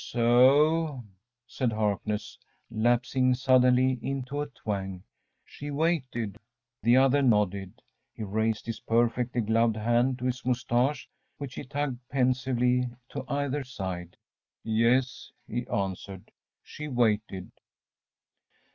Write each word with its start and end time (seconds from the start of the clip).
‚ÄúSo,‚ÄĚ 0.01 1.05
said 1.45 1.71
Harkness, 1.71 2.39
lapsing 2.71 3.35
suddenly 3.35 3.99
into 4.01 4.41
a 4.41 4.47
twang, 4.47 5.03
“she 5.45 5.69
waited.‚ÄĚ 5.69 6.37
The 6.81 6.97
other 6.97 7.21
nodded. 7.21 7.83
He 8.11 8.23
raised 8.23 8.65
his 8.65 8.79
perfectly 8.79 9.41
gloved 9.41 9.75
hand 9.75 10.17
to 10.17 10.25
his 10.25 10.43
moustache, 10.43 11.07
which 11.37 11.53
he 11.53 11.63
tugged 11.63 11.99
pensively 12.09 12.89
to 13.09 13.23
either 13.29 13.63
side. 13.63 14.17
‚ÄúYes,‚ÄĚ 14.65 15.31
he 15.53 15.67
answered; 15.67 16.31
“she 16.63 16.87
waited. 16.87 17.51